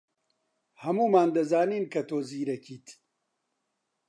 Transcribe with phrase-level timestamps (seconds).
[0.83, 2.87] ھەموومان دەزانین کە تۆ زیرەکیت.